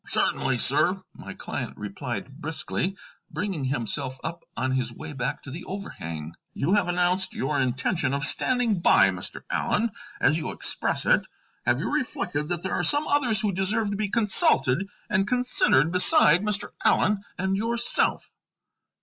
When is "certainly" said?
0.03-0.57